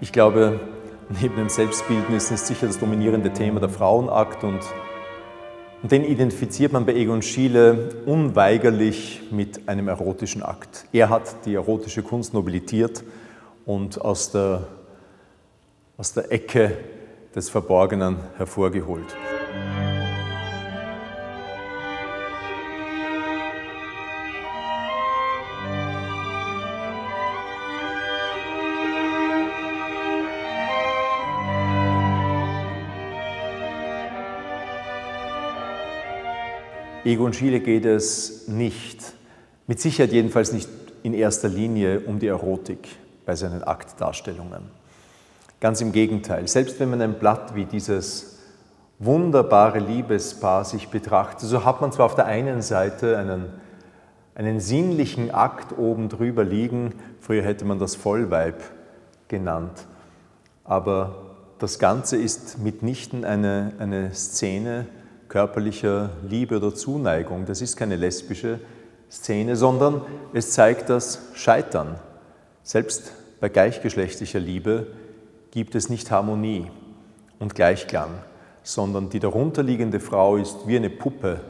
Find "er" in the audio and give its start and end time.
10.92-11.10